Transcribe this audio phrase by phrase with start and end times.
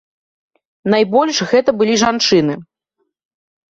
[0.95, 2.53] Найбольш гэта былі жанчыны.